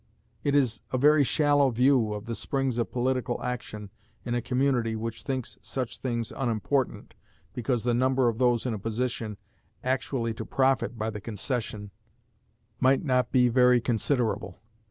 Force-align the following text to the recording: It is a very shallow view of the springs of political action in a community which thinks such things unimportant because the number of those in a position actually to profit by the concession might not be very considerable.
It 0.43 0.55
is 0.55 0.81
a 0.91 0.97
very 0.97 1.23
shallow 1.23 1.69
view 1.69 2.13
of 2.15 2.25
the 2.25 2.33
springs 2.33 2.79
of 2.79 2.91
political 2.91 3.39
action 3.43 3.91
in 4.25 4.33
a 4.33 4.41
community 4.41 4.95
which 4.95 5.21
thinks 5.21 5.59
such 5.61 5.99
things 5.99 6.33
unimportant 6.35 7.13
because 7.53 7.83
the 7.83 7.93
number 7.93 8.27
of 8.27 8.39
those 8.39 8.65
in 8.65 8.73
a 8.73 8.79
position 8.79 9.37
actually 9.83 10.33
to 10.33 10.43
profit 10.43 10.97
by 10.97 11.11
the 11.11 11.21
concession 11.21 11.91
might 12.79 13.03
not 13.05 13.31
be 13.31 13.47
very 13.47 13.79
considerable. 13.79 14.59